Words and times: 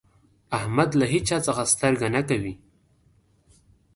احمد 0.59 0.89
له 0.99 1.05
هيچا 1.13 1.37
څځه 1.45 1.63
سترګه 1.73 2.07
نه 2.15 2.21
کوي. 2.29 2.53